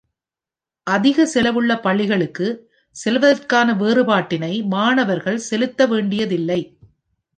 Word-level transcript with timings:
அதிக 0.87 1.25
செலவுள்ள 1.33 1.81
பள்ளிகளுக்கு 1.81 2.47
செல்வதற்கான 2.95 3.73
வேறுபாட்டினை 3.73 4.53
மாணவர்கள் 4.67 5.39
செலுத்த 5.49 5.87
வேண்டியதில்லை. 5.87 6.61